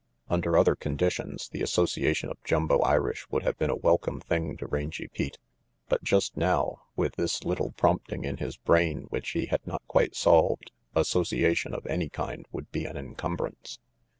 "Under 0.31 0.57
other 0.57 0.75
conditions 0.75 1.47
the 1.47 1.61
association 1.61 2.31
of 2.31 2.43
Jumbo 2.43 2.79
Irish 2.79 3.29
would 3.29 3.43
have 3.43 3.59
been 3.59 3.69
a 3.69 3.75
welcome 3.75 4.19
thing 4.19 4.57
to 4.57 4.65
Rangy 4.65 5.07
Pete; 5.09 5.37
but 5.89 6.03
just 6.03 6.35
now, 6.35 6.81
with 6.95 7.17
this 7.17 7.43
little 7.43 7.73
prompting 7.73 8.23
in 8.23 8.37
his 8.37 8.57
brain 8.57 9.03
which 9.11 9.29
he 9.33 9.45
had 9.45 9.61
not 9.67 9.83
quite 9.87 10.15
solved, 10.15 10.71
association 10.95 11.75
of 11.75 11.85
any 11.85 12.09
kind 12.09 12.47
would 12.51 12.71
be 12.71 12.85
an 12.85 12.97
encumbrance. 12.97 13.77